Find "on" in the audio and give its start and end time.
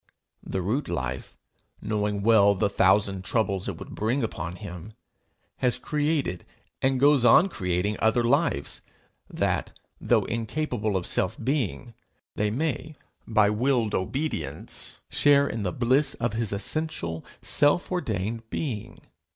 7.23-7.49